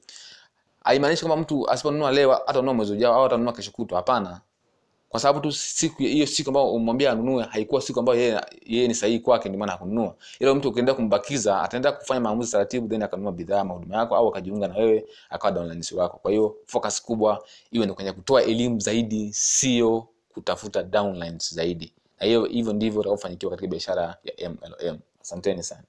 Haimaanishi 0.84 1.24
kwamba 1.26 1.42
mtu 1.42 1.70
asiponunua 1.70 2.12
leo 2.12 2.50
atanunua 2.50 2.74
mwezi 2.74 2.92
ujao 2.92 3.14
au 3.14 3.24
atanunua 3.24 3.52
kesho 3.52 3.70
kutwa. 3.70 3.96
Hapana 3.96 4.40
kwa 5.08 5.20
sababu 5.20 5.40
tu 5.40 5.52
siku 5.52 6.02
hiyo 6.02 6.26
siku 6.26 6.50
ambayo 6.50 6.70
umwambia 6.72 7.12
anunue 7.12 7.44
haikuwa 7.44 7.82
siku 7.82 7.98
ambayo 8.00 8.20
yeye 8.20 8.40
yeye 8.66 8.88
ni 8.88 8.94
sahihi 8.94 9.20
kwake 9.20 9.48
ndio 9.48 9.58
maana 9.58 9.72
hakununua. 9.72 10.14
Ila 10.40 10.54
mtu 10.54 10.68
ukiendelea 10.68 10.94
kumbakiza 10.96 11.62
ataendelea 11.62 11.98
kufanya 11.98 12.20
maamuzi 12.20 12.52
taratibu 12.52 12.88
then 12.88 13.02
akanunua 13.02 13.32
bidhaa 13.32 13.60
ama 13.60 13.74
huduma 13.74 13.96
yako 13.96 14.16
au 14.16 14.28
akajiunga 14.28 14.68
na 14.68 14.74
wewe 14.76 15.04
akawa 15.30 15.52
downline 15.52 15.84
wako. 15.96 16.18
Kwa 16.18 16.30
hiyo 16.30 16.56
focus 16.66 17.02
kubwa 17.02 17.44
iwe 17.70 17.86
ni 17.86 17.92
kwenye 17.92 18.12
kutoa 18.12 18.42
elimu 18.42 18.80
zaidi 18.80 19.32
sio 19.32 20.08
kutafuta 20.34 20.82
downlines 20.82 21.54
zaidi. 21.54 21.92
Na 22.20 22.26
hiyo 22.26 22.44
hivyo 22.44 22.72
ndivyo 22.72 23.00
utakavyofanikiwa 23.00 23.50
katika 23.50 23.68
biashara 23.68 24.16
ya 24.36 24.50
MLM 24.50 24.98
asanteni 25.20 25.62
sana 25.62 25.82